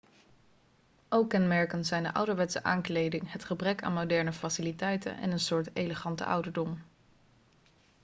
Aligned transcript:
ook 1.09 1.29
kenmerkend 1.29 1.87
zijn 1.87 2.03
de 2.03 2.13
ouderwetse 2.13 2.63
aankleding 2.63 3.31
het 3.31 3.43
gebrek 3.43 3.83
aan 3.83 3.93
moderne 3.93 4.33
faciliteiten 4.33 5.17
en 5.17 5.31
een 5.31 5.39
soort 5.39 5.69
elegante 5.73 6.25
ouderdom 6.25 6.81